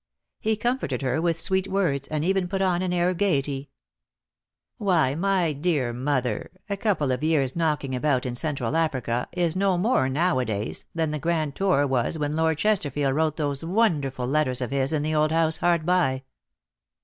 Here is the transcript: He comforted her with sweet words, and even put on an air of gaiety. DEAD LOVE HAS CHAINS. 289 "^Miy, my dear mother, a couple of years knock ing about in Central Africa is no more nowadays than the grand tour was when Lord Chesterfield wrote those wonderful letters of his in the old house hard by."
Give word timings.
He 0.39 0.55
comforted 0.57 1.03
her 1.03 1.21
with 1.21 1.39
sweet 1.39 1.67
words, 1.67 2.07
and 2.07 2.25
even 2.25 2.47
put 2.47 2.59
on 2.59 2.81
an 2.81 2.91
air 2.91 3.09
of 3.11 3.17
gaiety. 3.19 3.69
DEAD 4.79 4.79
LOVE 4.79 4.87
HAS 4.95 5.03
CHAINS. 5.09 5.19
289 5.19 5.19
"^Miy, 5.19 5.19
my 5.19 5.53
dear 5.61 5.93
mother, 5.93 6.51
a 6.67 6.75
couple 6.77 7.11
of 7.11 7.23
years 7.23 7.55
knock 7.55 7.83
ing 7.83 7.93
about 7.93 8.25
in 8.25 8.33
Central 8.33 8.75
Africa 8.75 9.27
is 9.33 9.55
no 9.55 9.77
more 9.77 10.09
nowadays 10.09 10.85
than 10.95 11.11
the 11.11 11.19
grand 11.19 11.55
tour 11.55 11.85
was 11.85 12.17
when 12.17 12.35
Lord 12.35 12.57
Chesterfield 12.57 13.13
wrote 13.13 13.37
those 13.37 13.63
wonderful 13.63 14.25
letters 14.25 14.59
of 14.59 14.71
his 14.71 14.91
in 14.91 15.03
the 15.03 15.13
old 15.13 15.31
house 15.31 15.57
hard 15.57 15.85
by." 15.85 16.23